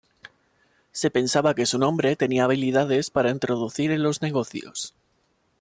Se 0.93 1.11
pensaba 1.11 1.53
que 1.53 1.67
su 1.67 1.77
nombre 1.77 2.15
tenía 2.15 2.45
habilidades 2.45 3.11
para 3.11 3.29
introducir 3.29 3.91
en 3.91 4.01
los 4.01 4.23
negocios. 4.23 4.95